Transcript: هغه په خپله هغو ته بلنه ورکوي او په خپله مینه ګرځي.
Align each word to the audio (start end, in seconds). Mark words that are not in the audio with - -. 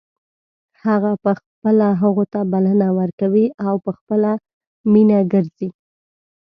هغه 0.85 1.11
په 1.23 1.31
خپله 1.39 1.87
هغو 2.01 2.23
ته 2.33 2.39
بلنه 2.51 2.87
ورکوي 2.99 3.45
او 3.65 3.73
په 3.83 3.91
خپله 3.97 4.31
مینه 4.91 5.19
ګرځي. 5.31 5.69